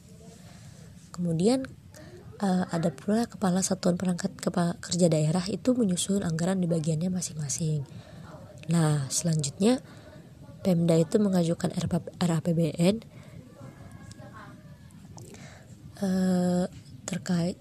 Kemudian 1.15 1.65
uh, 2.41 2.65
ada 2.71 2.91
pula 2.91 3.29
kepala 3.29 3.61
satuan 3.61 3.95
perangkat 3.95 4.35
kepala 4.39 4.79
kerja 4.83 5.07
daerah 5.07 5.45
itu 5.47 5.77
menyusun 5.77 6.25
anggaran 6.27 6.59
di 6.59 6.67
bagiannya 6.67 7.13
masing-masing. 7.13 7.85
Nah, 8.73 9.07
selanjutnya 9.13 9.85
Pemda 10.65 10.97
itu 10.97 11.21
mengajukan 11.21 11.69
RAPBN 12.25 13.05
uh, 16.01 16.65
eh, 16.65 16.65
terkait 17.05 17.61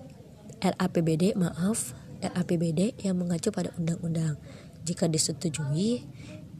RAPBD, 0.63 1.35
maaf, 1.35 1.91
RAPBD 2.23 2.95
yang 3.03 3.19
mengacu 3.19 3.51
pada 3.51 3.75
undang-undang. 3.75 4.39
Jika 4.87 5.11
disetujui, 5.11 6.07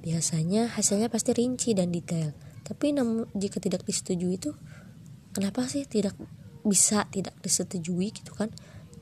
biasanya 0.04 0.68
hasilnya 0.76 1.08
pasti 1.08 1.32
rinci 1.32 1.72
dan 1.72 1.96
detail. 1.96 2.36
Tapi 2.68 2.92
namun 2.92 3.32
jika 3.32 3.64
tidak 3.64 3.88
disetujui 3.88 4.36
itu 4.36 4.52
kenapa 5.32 5.64
sih 5.72 5.88
tidak 5.88 6.20
bisa 6.64 7.08
tidak 7.12 7.36
disetujui 7.44 8.16
gitu 8.16 8.32
kan. 8.36 8.50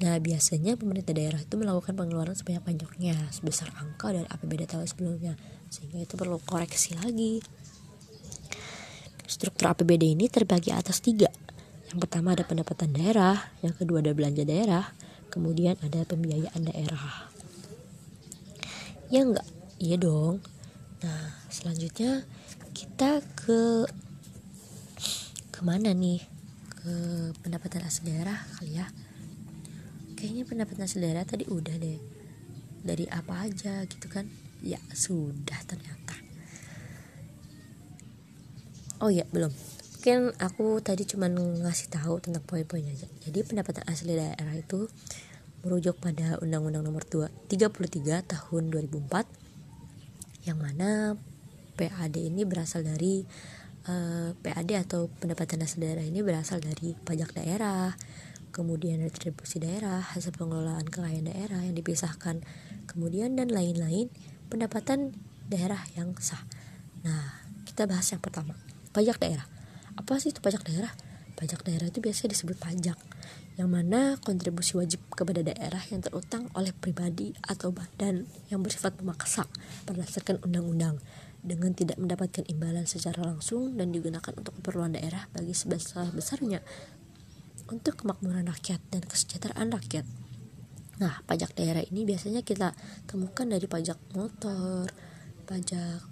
Nah 0.02 0.18
biasanya 0.18 0.74
pemerintah 0.82 1.14
daerah 1.14 1.38
itu 1.38 1.54
melakukan 1.62 1.94
pengeluaran 1.94 2.34
sebanyak-banyaknya 2.34 3.30
sebesar 3.30 3.70
angka 3.78 4.10
dari 4.10 4.26
APBD 4.26 4.66
tahun 4.66 4.90
sebelumnya 4.90 5.38
sehingga 5.70 6.02
itu 6.02 6.18
perlu 6.18 6.42
koreksi 6.42 6.98
lagi. 6.98 7.38
Struktur 9.30 9.78
APBD 9.78 10.18
ini 10.18 10.26
terbagi 10.26 10.74
atas 10.74 11.06
tiga. 11.06 11.30
Yang 11.94 12.00
pertama 12.08 12.34
ada 12.34 12.42
pendapatan 12.42 12.98
daerah 12.98 13.38
yang 13.62 13.78
kedua 13.78 14.02
ada 14.02 14.12
belanja 14.18 14.42
daerah 14.42 14.90
kemudian 15.30 15.78
ada 15.86 16.02
pembiayaan 16.04 16.66
daerah. 16.66 17.30
Ya 19.14 19.22
enggak? 19.22 19.48
Iya 19.78 20.02
dong. 20.02 20.42
Nah 21.06 21.38
selanjutnya 21.54 22.26
kita 22.74 23.22
ke 23.38 23.86
ke 25.54 25.62
mana 25.62 25.94
nih 25.94 26.31
ke 26.82 26.96
pendapatan 27.46 27.86
asli 27.86 28.10
daerah 28.10 28.42
kali 28.58 28.82
ya. 28.82 28.90
Kayaknya 30.18 30.44
pendapatan 30.50 30.90
asli 30.90 31.06
daerah 31.06 31.22
tadi 31.22 31.46
udah 31.46 31.76
deh. 31.78 32.02
Dari 32.82 33.06
apa 33.14 33.46
aja 33.46 33.86
gitu 33.86 34.10
kan? 34.10 34.26
Ya 34.66 34.82
sudah 34.98 35.62
ternyata. 35.70 36.18
Oh 39.02 39.14
ya 39.14 39.30
belum. 39.30 39.54
Mungkin 40.02 40.34
aku 40.42 40.82
tadi 40.82 41.06
cuma 41.06 41.30
ngasih 41.30 41.94
tahu 41.94 42.18
tentang 42.18 42.42
poin-poinnya 42.42 42.98
aja. 42.98 43.06
Jadi 43.30 43.46
pendapatan 43.46 43.86
asli 43.86 44.18
daerah 44.18 44.58
itu 44.58 44.90
merujuk 45.62 46.02
pada 46.02 46.42
Undang-Undang 46.42 46.90
Nomor 46.90 47.06
2 47.06 47.30
33 47.46 48.26
Tahun 48.26 48.64
2004 48.74 50.50
yang 50.50 50.58
mana 50.58 51.14
PAD 51.78 52.18
ini 52.18 52.42
berasal 52.50 52.82
dari 52.82 53.22
eh, 53.92 54.30
PAD 54.40 54.72
atau 54.88 55.12
pendapatan 55.20 55.68
asli 55.68 55.84
daerah 55.84 56.08
ini 56.08 56.24
berasal 56.24 56.64
dari 56.64 56.96
pajak 56.96 57.36
daerah, 57.36 57.92
kemudian 58.56 59.04
retribusi 59.04 59.60
daerah, 59.60 60.00
hasil 60.00 60.32
pengelolaan 60.36 60.88
kekayaan 60.88 61.28
daerah 61.28 61.60
yang 61.64 61.76
dipisahkan, 61.76 62.44
kemudian 62.88 63.36
dan 63.36 63.52
lain-lain 63.52 64.08
pendapatan 64.48 65.16
daerah 65.52 65.80
yang 66.00 66.16
sah. 66.20 66.44
Nah, 67.04 67.44
kita 67.68 67.88
bahas 67.88 68.08
yang 68.12 68.24
pertama, 68.24 68.56
pajak 68.96 69.20
daerah. 69.20 69.48
Apa 70.00 70.20
sih 70.20 70.32
itu 70.32 70.40
pajak 70.40 70.64
daerah? 70.64 70.92
Pajak 71.36 71.68
daerah 71.68 71.92
itu 71.92 72.00
biasanya 72.00 72.38
disebut 72.38 72.60
pajak, 72.60 73.00
yang 73.60 73.68
mana 73.72 74.16
kontribusi 74.22 74.80
wajib 74.80 75.04
kepada 75.12 75.44
daerah 75.44 75.82
yang 75.92 76.00
terutang 76.00 76.48
oleh 76.56 76.72
pribadi 76.72 77.36
atau 77.44 77.76
badan 77.76 78.28
yang 78.48 78.64
bersifat 78.64 78.96
memaksa 79.02 79.48
berdasarkan 79.88 80.40
undang-undang 80.46 81.02
dengan 81.42 81.74
tidak 81.74 81.98
mendapatkan 81.98 82.46
imbalan 82.46 82.86
secara 82.86 83.26
langsung 83.26 83.74
dan 83.78 83.90
digunakan 83.90 84.34
untuk 84.38 84.54
keperluan 84.62 84.94
daerah 84.94 85.26
bagi 85.34 85.58
sebesar-besarnya 85.58 86.62
untuk 87.70 87.98
kemakmuran 87.98 88.46
rakyat 88.46 88.82
dan 88.94 89.02
kesejahteraan 89.02 89.74
rakyat. 89.74 90.06
Nah, 91.02 91.26
pajak 91.26 91.58
daerah 91.58 91.82
ini 91.82 92.06
biasanya 92.06 92.46
kita 92.46 92.78
temukan 93.10 93.50
dari 93.50 93.66
pajak 93.66 93.98
motor, 94.14 94.86
pajak 95.50 96.06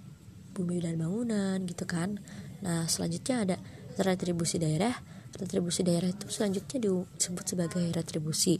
bumi 0.50 0.82
dan 0.82 0.98
bangunan 0.98 1.62
gitu 1.62 1.86
kan. 1.86 2.18
Nah, 2.66 2.90
selanjutnya 2.90 3.36
ada 3.46 3.56
retribusi 4.02 4.58
daerah. 4.58 4.98
Retribusi 5.30 5.86
daerah 5.86 6.10
itu 6.10 6.26
selanjutnya 6.26 6.82
disebut 6.82 7.44
sebagai 7.46 7.86
retribusi 7.94 8.58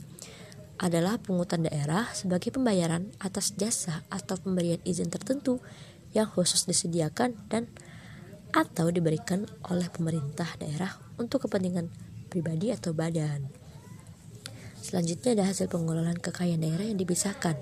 adalah 0.81 1.21
pungutan 1.21 1.67
daerah 1.67 2.09
sebagai 2.15 2.49
pembayaran 2.49 3.11
atas 3.21 3.53
jasa 3.53 4.01
atau 4.09 4.33
pemberian 4.39 4.81
izin 4.81 5.13
tertentu 5.13 5.61
yang 6.11 6.27
khusus 6.27 6.67
disediakan 6.67 7.35
dan 7.47 7.71
atau 8.51 8.91
diberikan 8.91 9.47
oleh 9.71 9.87
pemerintah 9.87 10.47
daerah 10.59 10.99
untuk 11.15 11.47
kepentingan 11.47 11.87
pribadi 12.27 12.71
atau 12.71 12.91
badan. 12.91 13.47
Selanjutnya 14.81 15.37
ada 15.39 15.45
hasil 15.47 15.71
pengelolaan 15.71 16.19
kekayaan 16.19 16.63
daerah 16.63 16.85
yang 16.87 16.99
dipisahkan. 16.99 17.55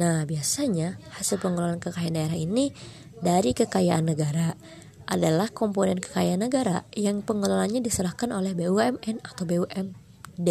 Nah, 0.00 0.24
biasanya 0.24 0.96
hasil 1.18 1.42
pengelolaan 1.42 1.82
kekayaan 1.82 2.16
daerah 2.16 2.38
ini 2.38 2.72
dari 3.20 3.52
kekayaan 3.52 4.06
negara 4.06 4.56
adalah 5.04 5.52
komponen 5.52 6.00
kekayaan 6.00 6.40
negara 6.40 6.88
yang 6.96 7.20
pengelolaannya 7.20 7.84
diserahkan 7.84 8.32
oleh 8.32 8.56
BUMN 8.56 9.20
atau 9.20 9.44
BUMD. 9.44 10.48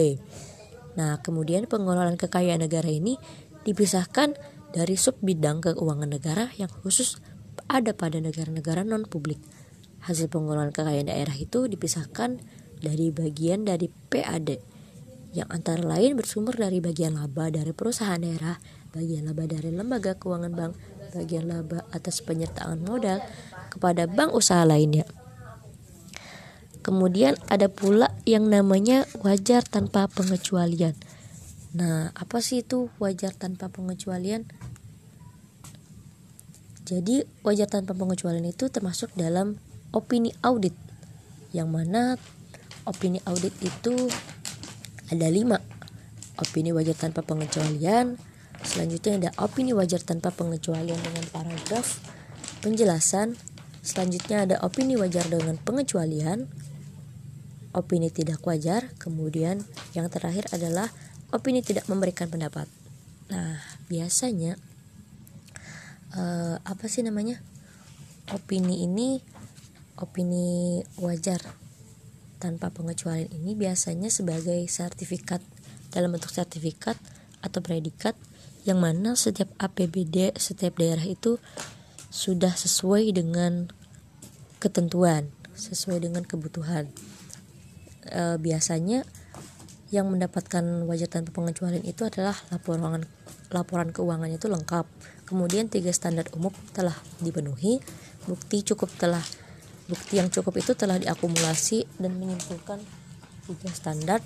Nah, 0.94 1.18
kemudian 1.26 1.66
pengelolaan 1.66 2.20
kekayaan 2.20 2.62
negara 2.62 2.86
ini 2.86 3.18
dipisahkan 3.66 4.38
dari 4.74 4.98
sub 4.98 5.16
bidang 5.22 5.62
keuangan 5.62 6.10
negara 6.10 6.50
yang 6.58 6.68
khusus 6.82 7.22
ada 7.70 7.94
pada 7.94 8.18
negara-negara 8.18 8.82
non-publik. 8.82 9.38
Hasil 10.04 10.28
pengelolaan 10.28 10.74
kekayaan 10.74 11.08
daerah 11.08 11.38
itu 11.38 11.70
dipisahkan 11.70 12.42
dari 12.84 13.14
bagian 13.14 13.64
dari 13.64 13.88
PAD 13.88 14.60
yang 15.34 15.50
antara 15.50 15.82
lain 15.82 16.14
bersumber 16.20 16.54
dari 16.54 16.78
bagian 16.84 17.18
laba 17.18 17.50
dari 17.50 17.74
perusahaan 17.74 18.20
daerah, 18.20 18.60
bagian 18.94 19.26
laba 19.26 19.50
dari 19.50 19.74
lembaga 19.74 20.14
keuangan 20.20 20.54
bank, 20.54 20.74
bagian 21.16 21.50
laba 21.50 21.86
atas 21.90 22.22
penyertaan 22.22 22.86
modal 22.86 23.24
kepada 23.74 24.06
bank 24.06 24.36
usaha 24.36 24.62
lainnya. 24.62 25.10
Kemudian 26.84 27.40
ada 27.48 27.72
pula 27.72 28.12
yang 28.28 28.52
namanya 28.52 29.08
wajar 29.24 29.64
tanpa 29.64 30.12
pengecualian. 30.12 30.94
Nah, 31.74 32.14
apa 32.14 32.38
sih 32.38 32.62
itu 32.62 32.94
wajar 33.02 33.34
tanpa 33.34 33.66
pengecualian? 33.74 34.46
Jadi, 36.86 37.26
wajar 37.42 37.66
tanpa 37.66 37.98
pengecualian 37.98 38.46
itu 38.46 38.70
termasuk 38.70 39.10
dalam 39.18 39.58
opini 39.90 40.30
audit, 40.46 40.78
yang 41.50 41.74
mana 41.74 42.22
opini 42.86 43.18
audit 43.26 43.56
itu 43.66 43.96
ada 45.10 45.28
lima. 45.34 45.58
Opini 46.38 46.70
wajar 46.70 46.94
tanpa 46.94 47.26
pengecualian, 47.26 48.22
selanjutnya 48.62 49.14
ada 49.18 49.30
opini 49.42 49.74
wajar 49.74 50.02
tanpa 50.02 50.30
pengecualian 50.30 50.98
dengan 50.98 51.26
paragraf 51.30 52.02
penjelasan, 52.62 53.38
selanjutnya 53.86 54.46
ada 54.46 54.56
opini 54.66 54.98
wajar 54.98 55.26
dengan 55.30 55.58
pengecualian, 55.62 56.50
opini 57.74 58.10
tidak 58.10 58.42
wajar, 58.46 58.90
kemudian 58.98 59.62
yang 59.94 60.10
terakhir 60.10 60.50
adalah 60.56 60.90
opini 61.34 61.66
tidak 61.66 61.90
memberikan 61.90 62.30
pendapat. 62.30 62.70
Nah, 63.34 63.58
biasanya 63.90 64.56
uh, 66.14 66.62
apa 66.62 66.86
sih 66.86 67.02
namanya? 67.02 67.42
Opini 68.32 68.86
ini 68.86 69.20
opini 70.00 70.80
wajar 71.02 71.42
tanpa 72.40 72.72
pengecualian 72.72 73.30
ini 73.34 73.56
biasanya 73.58 74.08
sebagai 74.08 74.64
sertifikat 74.70 75.44
dalam 75.90 76.14
bentuk 76.14 76.34
sertifikat 76.34 76.96
atau 77.44 77.60
predikat 77.60 78.16
yang 78.64 78.80
mana 78.80 79.20
setiap 79.20 79.52
APBD 79.60 80.32
setiap 80.40 80.80
daerah 80.80 81.04
itu 81.04 81.38
sudah 82.14 82.54
sesuai 82.56 83.12
dengan 83.12 83.68
ketentuan, 84.62 85.28
sesuai 85.58 86.08
dengan 86.08 86.24
kebutuhan. 86.24 86.88
E, 88.08 88.38
biasanya 88.40 89.04
yang 89.94 90.10
mendapatkan 90.10 90.90
wajar 90.90 91.06
tanpa 91.06 91.38
pengecualian 91.38 91.86
itu 91.86 92.02
adalah 92.02 92.34
laporan 92.50 93.06
laporan 93.54 93.94
keuangannya 93.94 94.42
itu 94.42 94.50
lengkap. 94.50 94.90
Kemudian 95.30 95.70
tiga 95.70 95.94
standar 95.94 96.26
umum 96.34 96.50
telah 96.74 96.98
dipenuhi, 97.22 97.78
bukti 98.26 98.66
cukup 98.66 98.90
telah 98.98 99.22
bukti 99.86 100.18
yang 100.18 100.34
cukup 100.34 100.58
itu 100.58 100.74
telah 100.74 100.98
diakumulasi 100.98 101.86
dan 102.02 102.18
menyimpulkan 102.18 102.82
tiga 103.46 103.70
standar. 103.70 104.20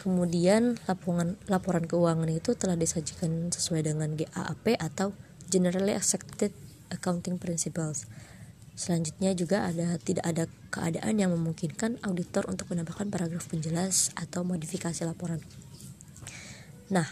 Kemudian 0.00 0.80
laporan 0.88 1.36
laporan 1.52 1.84
keuangan 1.84 2.32
itu 2.32 2.56
telah 2.56 2.74
disajikan 2.74 3.52
sesuai 3.52 3.84
dengan 3.84 4.16
GAAP 4.16 4.80
atau 4.80 5.12
Generally 5.52 5.92
Accepted 5.92 6.50
Accounting 6.88 7.36
Principles. 7.36 8.08
Selanjutnya 8.74 9.38
juga 9.38 9.70
ada 9.70 9.94
tidak 10.02 10.26
ada 10.26 10.50
keadaan 10.74 11.14
yang 11.22 11.30
memungkinkan 11.30 12.02
auditor 12.02 12.50
untuk 12.50 12.74
menambahkan 12.74 13.06
paragraf 13.06 13.46
penjelas 13.46 14.10
atau 14.18 14.42
modifikasi 14.42 15.06
laporan. 15.06 15.38
Nah, 16.90 17.06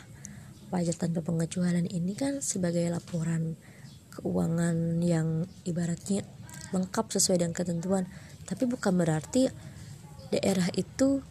pajak 0.74 0.98
tanpa 0.98 1.22
pengecualian 1.22 1.86
ini 1.86 2.18
kan 2.18 2.42
sebagai 2.42 2.82
laporan 2.90 3.54
keuangan 4.10 4.98
yang 5.00 5.46
ibaratnya 5.62 6.26
lengkap 6.74 7.14
sesuai 7.14 7.40
dengan 7.40 7.54
ketentuan, 7.54 8.10
tapi 8.44 8.66
bukan 8.66 8.98
berarti 8.98 9.46
daerah 10.34 10.66
itu 10.74 11.22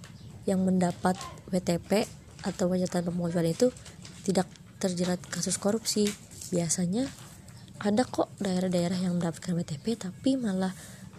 yang 0.48 0.64
mendapat 0.64 1.20
WTP 1.52 2.08
atau 2.42 2.72
pajak 2.72 2.90
tanpa 2.90 3.12
pengecualian 3.14 3.54
itu 3.54 3.68
tidak 4.24 4.48
terjerat 4.82 5.22
kasus 5.28 5.60
korupsi. 5.62 6.10
Biasanya 6.50 7.06
ada 7.82 8.06
kok 8.06 8.30
daerah-daerah 8.38 9.02
yang 9.02 9.18
mendapatkan 9.18 9.58
WTP 9.58 9.98
tapi 9.98 10.38
malah 10.38 10.74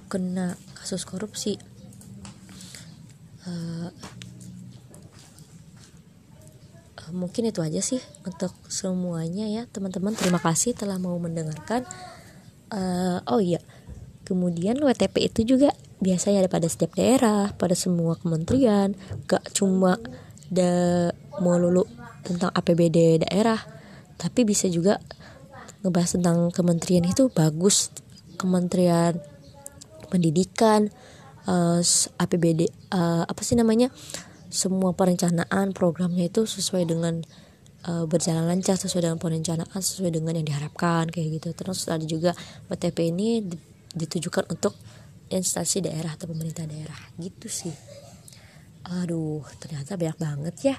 kena 0.06 0.54
kasus 0.78 1.02
korupsi. 1.02 1.58
Uh, 3.42 3.90
uh, 7.02 7.10
mungkin 7.10 7.50
itu 7.50 7.58
aja 7.58 7.82
sih 7.82 7.98
untuk 8.22 8.54
semuanya 8.70 9.50
ya 9.50 9.66
teman-teman. 9.66 10.14
Terima 10.14 10.38
kasih 10.38 10.78
telah 10.78 11.02
mau 11.02 11.18
mendengarkan. 11.18 11.82
Uh, 12.70 13.18
oh 13.26 13.42
iya 13.42 13.58
kemudian 14.22 14.80
WTP 14.80 15.28
itu 15.28 15.44
juga 15.44 15.76
biasanya 16.00 16.46
ada 16.46 16.50
pada 16.50 16.64
setiap 16.70 16.94
daerah 16.94 17.50
pada 17.58 17.74
semua 17.74 18.14
kementerian. 18.14 18.94
Gak 19.26 19.50
cuma 19.50 19.98
da 20.46 21.10
melulu 21.42 21.90
tentang 22.22 22.54
APBD 22.54 23.26
daerah 23.26 23.58
tapi 24.14 24.46
bisa 24.46 24.70
juga 24.70 25.02
ngebahas 25.82 26.18
tentang 26.18 26.38
kementerian 26.54 27.04
itu 27.06 27.28
bagus. 27.30 27.90
Kementerian 28.38 29.18
pendidikan 30.10 30.90
uh, 31.46 31.82
eh, 31.82 32.22
APBD 32.22 32.68
uh, 32.92 33.22
eh, 33.22 33.24
apa 33.26 33.42
sih 33.42 33.58
namanya? 33.58 33.90
Semua 34.52 34.92
perencanaan 34.92 35.72
programnya 35.72 36.28
itu 36.28 36.44
sesuai 36.44 36.84
dengan 36.84 37.24
uh, 37.88 38.04
berjalan 38.04 38.44
lancar 38.46 38.76
sesuai 38.76 39.08
dengan 39.08 39.18
perencanaan 39.18 39.80
sesuai 39.80 40.12
dengan 40.12 40.36
yang 40.38 40.46
diharapkan 40.46 41.08
kayak 41.08 41.40
gitu. 41.40 41.48
Terus 41.56 41.88
ada 41.88 42.04
juga 42.04 42.36
WTP 42.68 43.10
ini 43.10 43.42
ditujukan 43.92 44.48
untuk 44.52 44.76
instansi 45.32 45.84
daerah 45.84 46.14
atau 46.14 46.28
pemerintah 46.28 46.68
daerah. 46.68 46.98
Gitu 47.16 47.48
sih. 47.48 47.74
Aduh 49.02 49.42
ternyata 49.58 49.96
banyak 49.96 50.18
banget 50.20 50.56
ya. 50.74 50.76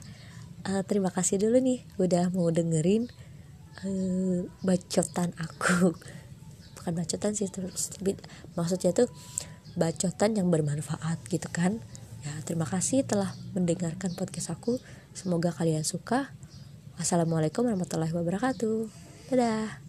Uh, 0.63 0.79
terima 0.87 1.11
kasih 1.11 1.43
dulu 1.43 1.59
nih 1.59 1.83
udah 1.99 2.31
mau 2.31 2.47
dengerin 2.47 3.11
uh, 3.81 4.45
bacotan 4.61 5.33
aku. 5.41 5.97
Bukan 6.77 6.93
bacotan 6.93 7.33
sih 7.33 7.47
terus 7.49 7.95
maksudnya 8.53 8.91
tuh 8.93 9.09
bacotan 9.73 10.37
yang 10.37 10.53
bermanfaat 10.53 11.25
gitu 11.29 11.49
kan. 11.49 11.81
Ya 12.23 12.31
terima 12.47 12.69
kasih 12.69 13.03
telah 13.03 13.33
mendengarkan 13.57 14.13
podcast 14.13 14.53
aku. 14.53 14.77
Semoga 15.17 15.51
kalian 15.51 15.83
suka. 15.83 16.31
Assalamualaikum 16.95 17.65
warahmatullahi 17.65 18.13
wabarakatuh. 18.13 18.87
Dadah 19.33 19.82